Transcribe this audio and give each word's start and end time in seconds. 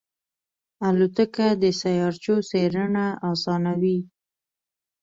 الوتکه 0.87 1.47
د 1.61 1.63
سیارچو 1.81 2.35
څېړنه 2.49 3.05
آسانوي. 3.31 3.99